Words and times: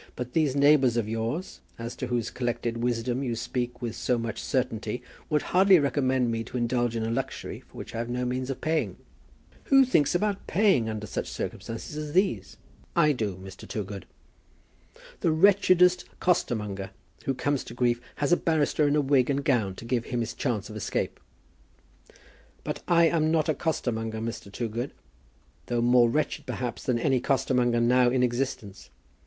But 0.15 0.33
these 0.33 0.55
neighbours 0.55 0.97
of 0.97 1.07
yours, 1.07 1.59
as 1.77 1.95
to 1.97 2.07
whose 2.07 2.31
collected 2.31 2.77
wisdom 2.77 3.21
you 3.21 3.35
speak 3.35 3.83
with 3.83 3.95
so 3.95 4.17
much 4.17 4.41
certainty, 4.41 5.03
would 5.29 5.43
hardly 5.53 5.77
recommend 5.77 6.31
me 6.31 6.43
to 6.45 6.57
indulge 6.57 6.95
in 6.95 7.05
a 7.05 7.11
luxury 7.11 7.59
for 7.59 7.77
which 7.77 7.93
I 7.93 7.99
have 7.99 8.09
no 8.09 8.25
means 8.25 8.49
of 8.49 8.61
paying." 8.61 8.97
"Who 9.65 9.85
thinks 9.85 10.15
about 10.15 10.47
paying 10.47 10.89
under 10.89 11.05
such 11.05 11.29
circumstances 11.29 11.95
as 11.97 12.13
these?" 12.13 12.57
"I 12.95 13.11
do, 13.11 13.35
Mr. 13.35 13.67
Toogood." 13.67 14.07
"The 15.19 15.29
wretchedest 15.31 16.05
costermonger 16.19 16.89
that 17.23 17.37
comes 17.37 17.63
to 17.65 17.75
grief 17.75 18.01
has 18.15 18.31
a 18.31 18.37
barrister 18.37 18.87
in 18.87 18.95
a 18.95 19.01
wig 19.01 19.29
and 19.29 19.45
gown 19.45 19.75
to 19.75 19.85
give 19.85 20.05
him 20.05 20.21
his 20.21 20.33
chance 20.33 20.67
of 20.67 20.75
escape." 20.75 21.19
"But 22.63 22.81
I 22.87 23.03
am 23.05 23.29
not 23.29 23.49
a 23.49 23.53
costermonger, 23.53 24.17
Mr. 24.19 24.51
Toogood, 24.51 24.93
though 25.67 25.79
more 25.83 26.09
wretched 26.09 26.47
perhaps 26.47 26.81
than 26.85 26.97
any 26.97 27.19
costermonger 27.21 27.79
now 27.81 28.09
in 28.09 28.23
existence. 28.23 28.89